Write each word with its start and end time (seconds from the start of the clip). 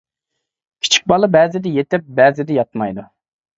كىچىك 0.85 1.05
بالا 1.13 1.29
بەزىدە 1.37 1.75
يېتىپ، 1.77 2.11
بەزىدە 2.23 2.59
ياتمايدۇ. 2.61 3.09